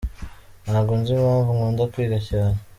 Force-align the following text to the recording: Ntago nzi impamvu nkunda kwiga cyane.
Ntago 0.65 0.91
nzi 0.99 1.11
impamvu 1.17 1.49
nkunda 1.55 1.83
kwiga 1.91 2.17
cyane. 2.29 2.57